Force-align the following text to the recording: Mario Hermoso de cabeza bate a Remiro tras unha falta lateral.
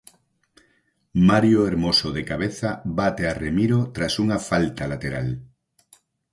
Mario 1.29 1.67
Hermoso 1.67 2.09
de 2.11 2.25
cabeza 2.25 2.81
bate 3.01 3.23
a 3.29 3.35
Remiro 3.43 3.79
tras 3.95 4.13
unha 4.23 4.39
falta 4.49 4.83
lateral. 4.93 5.27